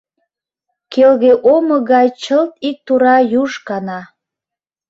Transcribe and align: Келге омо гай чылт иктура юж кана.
Келге 0.93 1.33
омо 1.53 1.77
гай 1.91 2.07
чылт 2.21 2.51
иктура 2.69 3.15
юж 3.41 3.51
кана. 3.67 4.01